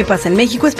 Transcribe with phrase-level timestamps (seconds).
[0.00, 0.66] ¿Qué pasa en México?
[0.66, 0.74] Es...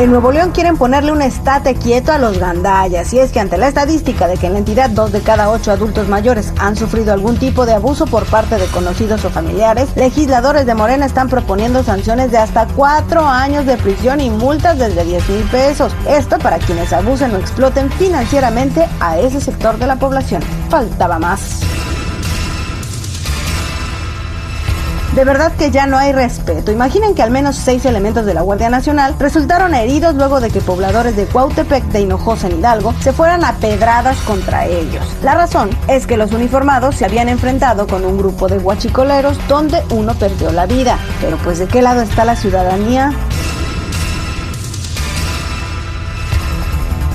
[0.00, 3.58] En Nuevo León quieren ponerle un estate quieto a los gandallas, y es que ante
[3.58, 7.12] la estadística de que en la entidad dos de cada ocho adultos mayores han sufrido
[7.12, 11.84] algún tipo de abuso por parte de conocidos o familiares, legisladores de Morena están proponiendo
[11.84, 15.94] sanciones de hasta cuatro años de prisión y multas desde 10 mil pesos.
[16.08, 20.42] Esto para quienes abusen o exploten financieramente a ese sector de la población.
[20.70, 21.60] Faltaba más.
[25.14, 26.72] De verdad que ya no hay respeto.
[26.72, 30.60] Imaginen que al menos seis elementos de la Guardia Nacional resultaron heridos luego de que
[30.60, 35.06] pobladores de Cuautepec de Hinojosa en Hidalgo se fueran a pedradas contra ellos.
[35.22, 39.84] La razón es que los uniformados se habían enfrentado con un grupo de guachicoleros donde
[39.90, 40.98] uno perdió la vida.
[41.20, 43.12] Pero pues de qué lado está la ciudadanía?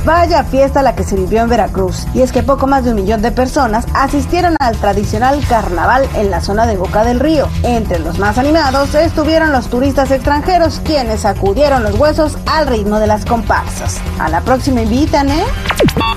[0.09, 2.95] Vaya fiesta la que se vivió en Veracruz, y es que poco más de un
[2.95, 7.47] millón de personas asistieron al tradicional carnaval en la zona de Boca del Río.
[7.61, 13.05] Entre los más animados estuvieron los turistas extranjeros, quienes sacudieron los huesos al ritmo de
[13.05, 14.01] las comparsas.
[14.17, 15.43] A la próxima invitan, ¿eh?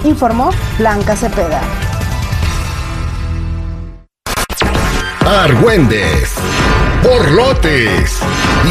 [0.05, 1.61] Informó Blanca Cepeda.
[5.27, 6.33] Argüendes,
[7.03, 8.21] borlotes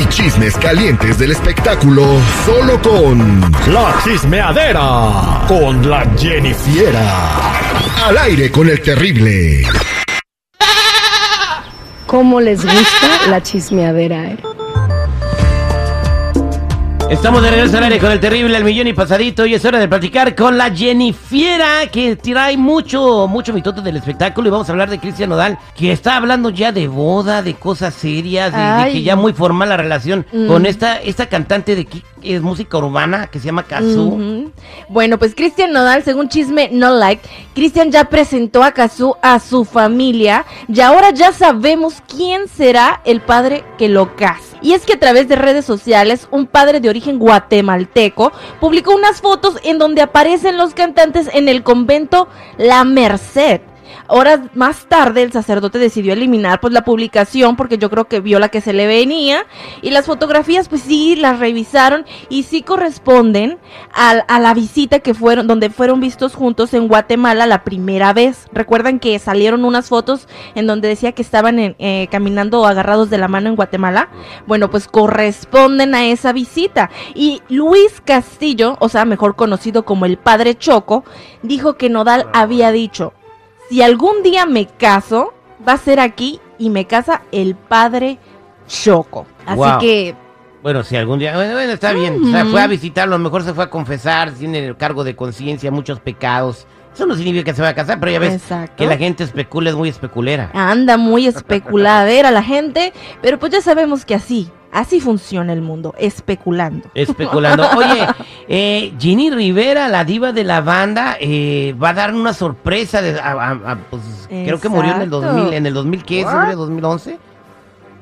[0.02, 2.04] y chismes calientes del espectáculo
[2.46, 7.52] solo con La chismeadera con la Jennifiera.
[8.06, 9.66] Al aire con el terrible.
[12.08, 14.32] ¿Cómo les gusta la chismeadera?
[14.32, 14.38] eh?
[17.12, 19.78] Estamos de regreso al aire con el terrible al millón y pasadito y es hora
[19.80, 24.72] de platicar con la Jennifiera que trae mucho, mucho mitote del espectáculo y vamos a
[24.72, 29.04] hablar de Cristian Nodal que está hablando ya de boda, de cosas serias, de, que
[29.04, 30.48] ya muy formal la relación Mm.
[30.48, 31.86] con esta, esta cantante de
[32.24, 34.02] es música urbana que se llama Kazu.
[34.02, 34.52] Ujú.
[34.90, 39.66] Bueno, pues Cristian Nodal, según Chisme No Like, Cristian ya presentó a Kazu a su
[39.66, 44.58] familia y ahora ya sabemos quién será el padre que lo case.
[44.62, 49.22] Y es que a través de redes sociales, un padre de origen guatemalteco publicó unas
[49.22, 52.28] fotos en donde aparecen los cantantes en el convento
[52.58, 53.62] La Merced.
[54.08, 58.40] Horas más tarde el sacerdote decidió eliminar pues la publicación porque yo creo que vio
[58.40, 59.46] la que se le venía
[59.82, 63.58] y las fotografías pues sí las revisaron y sí corresponden
[63.94, 68.48] al- a, la visita que fueron donde fueron vistos juntos en Guatemala la primera vez.
[68.54, 73.18] Recuerdan que salieron unas fotos en donde decía que estaban en- eh, caminando agarrados de
[73.18, 74.10] la mano en Guatemala.
[74.48, 80.18] Bueno pues corresponden a esa visita y Luis Castillo, o sea mejor conocido como el
[80.18, 81.04] padre Choco,
[81.44, 83.14] dijo que Nodal había dicho
[83.72, 85.34] si algún día me caso,
[85.66, 88.20] va a ser aquí y me casa el padre
[88.68, 89.26] Choco.
[89.46, 89.80] Así Wow.
[89.80, 90.16] que,
[90.62, 93.24] Bueno, si algún día, bueno, bueno, está bien, o sea, fue a visitarlo, a lo
[93.24, 96.68] mejor se fue a confesar, tiene el cargo de conciencia, muchos pecados.
[96.94, 98.74] Eso no significa que se va a casar, pero ya ves Exacto.
[98.76, 100.52] que la gente especula, es muy especulera.
[100.54, 105.94] anda muy especuladera la gente, pero pues ya sabemos que así, así funciona el mundo,
[105.98, 106.90] especulando.
[106.94, 107.66] Especulando.
[107.78, 108.08] Oye,
[108.48, 113.02] eh, Ginny Rivera, la diva de la banda, eh, va a dar una sorpresa.
[113.02, 115.34] De, a- a- a- pues, creo que murió en el Exacto.
[115.34, 116.24] 2000, en el 2000, ¿qué?
[116.24, 117.20] ¿Sobre 2011?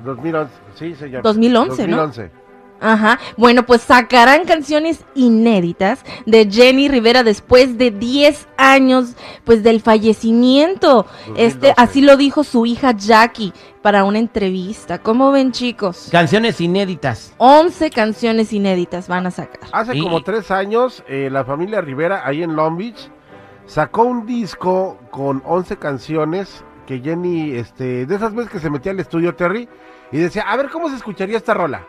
[0.06, 1.22] 2011, sí, señor.
[1.24, 1.98] 2011, ¿no?
[1.98, 2.39] 2011.
[2.82, 3.20] Ajá.
[3.38, 11.06] Bueno, pues sacarán canciones inéditas de Jenny Rivera después de 10 años pues del fallecimiento.
[11.36, 11.74] Este 2012.
[11.78, 15.00] así lo dijo su hija Jackie para una entrevista.
[15.00, 16.10] ¿Cómo ven, chicos?
[16.12, 17.34] Canciones inéditas.
[17.38, 19.70] 11 canciones inéditas van a sacar.
[19.72, 23.10] Hace Y- como tres años, eh, la familia Rivera, ahí en Long Beach,
[23.66, 28.92] sacó un disco con 11 canciones que Jenny, este, de esas veces que se metía
[28.92, 29.70] al estudio Terry
[30.12, 31.86] y decía, a ver cómo se escucharía esta rola.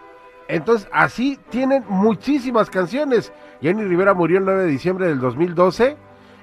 [0.51, 3.33] Entonces, así tienen muchísimas canciones.
[3.63, 5.97] Jenny Rivera murió el 9 de diciembre del 2012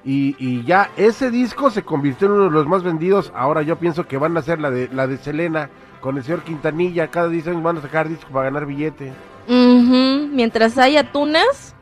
[0.05, 3.31] y, y ya ese disco se convirtió en uno de los más vendidos.
[3.35, 5.69] Ahora yo pienso que van a hacer la de, la de Selena
[6.01, 7.07] con el señor Quintanilla.
[7.09, 9.11] Cada 10 años van a sacar disco para ganar billete.
[9.47, 11.75] Mientras haya tunas,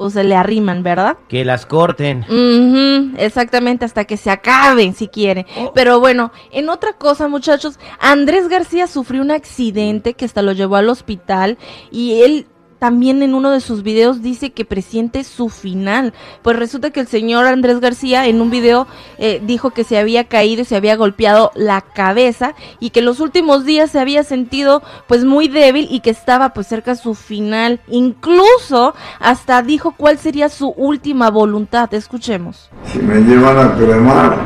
[0.00, 1.18] pues se le arriman, ¿verdad?
[1.28, 2.20] Que las corten.
[2.20, 5.44] Ujú, exactamente, hasta que se acaben si quieren.
[5.74, 10.76] Pero bueno, en otra cosa, muchachos, Andrés García sufrió un accidente que hasta lo llevó
[10.76, 11.58] al hospital
[11.90, 12.46] y él
[12.80, 16.14] también en uno de sus videos dice que presiente su final.
[16.42, 18.86] Pues resulta que el señor Andrés García en un video
[19.18, 23.06] eh, dijo que se había caído y se había golpeado la cabeza y que en
[23.06, 26.96] los últimos días se había sentido pues muy débil y que estaba pues cerca de
[26.96, 27.80] su final.
[27.88, 31.92] Incluso hasta dijo cuál sería su última voluntad.
[31.92, 32.70] Escuchemos.
[32.86, 34.38] Si me llevan a cremar,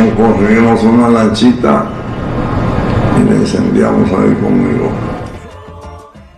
[0.00, 1.95] no conseguimos una lanchita
[3.18, 4.90] y la incendiamos ahí conmigo.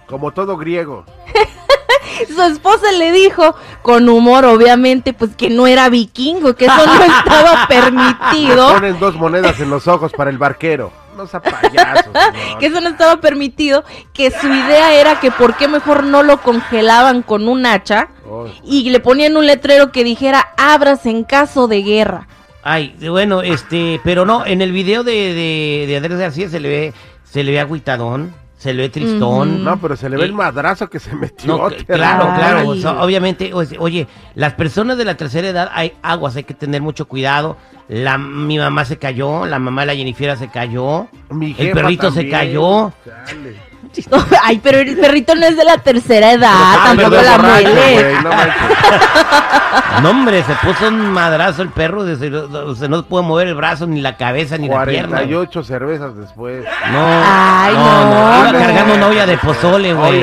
[0.06, 1.04] Como todo griego.
[2.34, 7.04] Su esposa le dijo, con humor obviamente, pues que no era vikingo, que eso no
[7.18, 8.72] estaba permitido.
[8.74, 10.90] Ponen dos monedas en los ojos para el barquero.
[11.16, 12.58] No sea payaso, señor.
[12.58, 16.40] que eso no estaba permitido, que su idea era que por qué mejor no lo
[16.40, 18.44] congelaban con un hacha Oh.
[18.62, 22.28] y le ponían un letrero que dijera abras en caso de guerra.
[22.62, 26.68] Ay, bueno, este, pero no, en el video de, de, de Andrés García se le
[26.68, 26.92] ve,
[27.24, 29.62] se le ve agüitadón, se le ve tristón.
[29.64, 31.56] No, pero se le ve el madrazo que se metió.
[31.56, 32.68] No, claro, claro.
[32.68, 36.54] o sea, obviamente, o- oye, las personas de la tercera edad hay aguas, hay que
[36.54, 37.56] tener mucho cuidado.
[37.88, 42.10] La, mi mamá se cayó, la mamá de la Jennifer se cayó, Mi el perrito
[42.10, 42.92] se cayó.
[44.44, 48.04] Ay, pero el perrito no es de la tercera edad, Ah, tampoco la güey,
[50.02, 53.86] no hombre, se puso un madrazo el perro, o sea, no puede mover el brazo,
[53.86, 55.16] ni la cabeza, ni la pierna.
[55.18, 56.64] 48 cervezas después.
[56.92, 58.58] No, Ay, no, no, iba no.
[58.58, 60.22] cargando una olla de pozole, güey.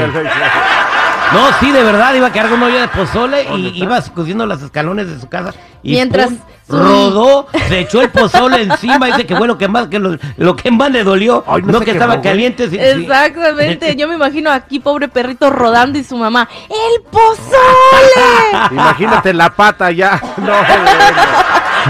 [1.35, 3.83] No, sí, de verdad, iba cargando una olla de pozole ¿Dónde y está?
[3.85, 5.53] iba subiendo los escalones de su casa.
[5.83, 6.37] Y Mientras pum,
[6.67, 10.55] su- rodó, se echó el pozole encima, dice que bueno, que más, que lo, lo
[10.55, 12.69] que más le dolió, Ay, no no, que quemó, estaba caliente.
[12.69, 12.81] sí, sí.
[12.81, 18.67] Exactamente, yo me imagino aquí pobre perrito rodando y su mamá, ¡el pozole!
[18.71, 20.19] Imagínate la pata ya.
[20.37, 20.91] No, bueno.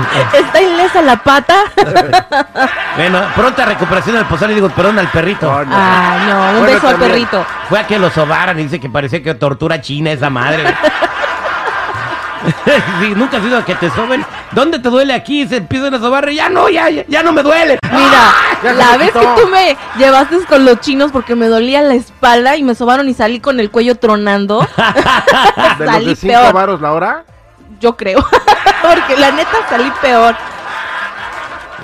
[0.33, 1.55] Está ilesa la pata.
[2.95, 5.51] Bueno, pronta recuperación del pozole, digo, perdón al perrito.
[5.51, 5.75] No, no.
[5.77, 7.45] Ay, no, un Bueno, beso al perrito.
[7.67, 10.63] Fue a que lo sobaran y dice que parecía que tortura china esa madre.
[12.99, 14.23] Sí, nunca has ido a que te soben.
[14.51, 15.47] ¿Dónde te duele aquí?
[15.47, 17.79] Se empiezan a sobar y ya no, ya, ya, no me duele.
[17.91, 21.95] Mira, se la vez que tú me llevaste con los chinos porque me dolía la
[21.95, 24.59] espalda y me sobaron y salí con el cuello tronando,
[25.79, 26.53] De los salí de 5 peor.
[26.53, 27.23] varos la hora.
[27.79, 28.23] yo creo.
[28.87, 30.35] Porque la neta salí peor.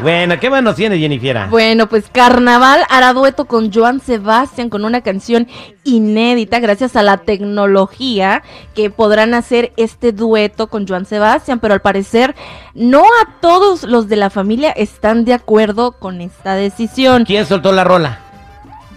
[0.01, 1.48] Bueno, ¿qué más nos tiene Jennifer?
[1.50, 5.48] Bueno, pues Carnaval hará dueto con Joan Sebastián con una canción
[5.83, 8.42] inédita gracias a la tecnología
[8.74, 12.36] que podrán hacer este dueto con Joan Sebastián, pero al parecer
[12.74, 17.25] no a todos los de la familia están de acuerdo con esta decisión.
[17.25, 18.31] ¿Quién soltó la rola?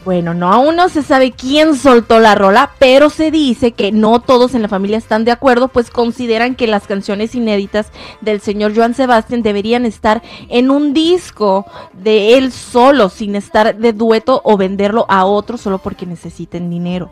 [0.05, 4.21] Bueno, no aún no se sabe quién soltó la rola, pero se dice que no
[4.21, 7.91] todos en la familia están de acuerdo, pues consideran que las canciones inéditas
[8.21, 11.65] del señor Joan Sebastián deberían estar en un disco
[11.95, 17.11] de él solo, sin estar de dueto o venderlo a otro solo porque necesiten dinero.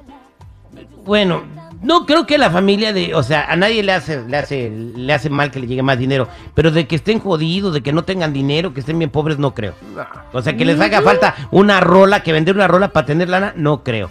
[1.04, 1.42] Bueno,
[1.82, 5.12] no creo que la familia de, o sea, a nadie le hace, le hace, le
[5.12, 8.04] hace mal que le llegue más dinero, pero de que estén jodidos, de que no
[8.04, 9.74] tengan dinero, que estén bien pobres, no creo.
[10.32, 13.52] O sea, que les haga falta una rola, que vender una rola para tener lana,
[13.56, 14.08] no creo.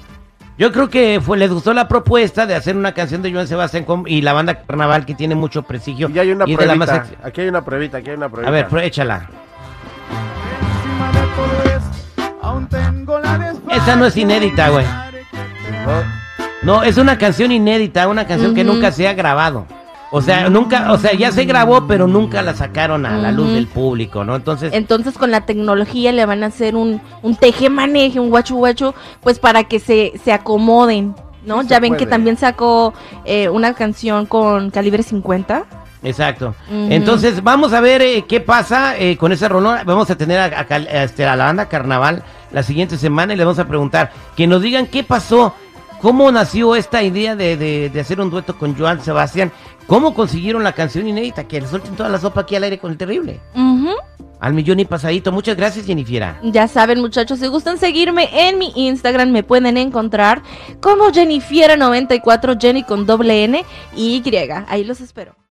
[0.57, 3.85] Yo creo que fue, les gustó la propuesta de hacer una canción de Joan Sebastián
[4.05, 6.09] y la banda Carnaval que tiene mucho prestigio.
[6.09, 6.95] Y hay una y más pruebita.
[6.97, 8.49] ex- Aquí hay una pruebita, aquí hay una pruebita.
[8.49, 9.27] A ver, échala.
[13.71, 14.85] Esa no es inédita, güey.
[14.85, 16.20] ¿No?
[16.63, 19.65] No, es una canción inédita, una canción que nunca se ha grabado.
[20.13, 23.53] O sea, nunca, o sea, ya se grabó, pero nunca la sacaron a la luz
[23.53, 24.35] del público, ¿no?
[24.35, 28.93] Entonces, Entonces con la tecnología le van a hacer un, un teje-maneje, un guachu guachu,
[29.21, 31.15] pues para que se, se acomoden,
[31.45, 31.61] ¿no?
[31.63, 35.63] Ya ven que también sacó eh, una canción con calibre 50.
[36.03, 36.55] exacto.
[36.69, 39.79] Entonces, vamos a ver eh, qué pasa eh, con ese rolón.
[39.85, 43.33] Vamos a tener a, a Cal- a este, a la banda Carnaval la siguiente semana
[43.33, 45.55] y le vamos a preguntar que nos digan qué pasó,
[46.01, 49.51] cómo nació esta idea de, de- de hacer un dueto con Joan Sebastián,
[49.87, 52.91] cómo consiguieron la canción inédita, que le suelten toda la sopa aquí al aire con
[52.91, 53.39] el terrible.
[53.55, 53.89] Ujú.
[54.39, 55.31] Al millón y pasadito.
[55.31, 56.33] Muchas gracias, Jennifer.
[56.41, 60.41] Ya saben, muchachos, si gustan seguirme en mi Instagram, me pueden encontrar
[60.81, 63.63] como Jennifiera94, Jenny con doble N
[63.95, 64.49] y Y.
[64.67, 65.35] Ahí los espero.